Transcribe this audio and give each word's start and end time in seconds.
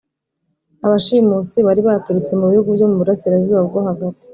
abashimusi 0.85 1.57
bari 1.67 1.81
baturutse 1.87 2.31
mu 2.39 2.45
bihugu 2.51 2.69
byo 2.75 2.85
mu 2.91 2.95
burasirazuba 3.01 3.61
bwo 3.67 3.79
hagati. 3.87 4.25